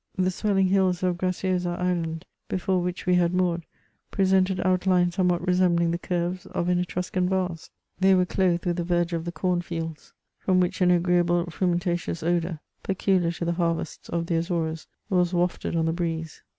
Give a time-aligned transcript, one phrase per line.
[0.17, 3.67] The swelling hills of Graciosa Island, before which we had moored,
[4.09, 8.83] presented outlines somewhat resembling the curves of an Etruscan vase; they were clothed with the
[8.83, 13.51] ver dure of the corn fields, from which an agreeable frumentacioua odour, peculiar to the
[13.51, 16.41] harvests of the Azores, was wafted on the breeze.